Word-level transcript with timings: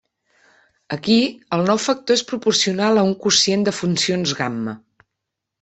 Aquí, 0.95 1.17
el 1.57 1.61
nou 1.67 1.81
factor 1.83 2.17
és 2.21 2.25
proporcional 2.33 3.03
a 3.03 3.07
un 3.11 3.15
quocient 3.27 3.69
de 3.69 3.77
funcions 3.83 4.35
gamma. 4.41 4.79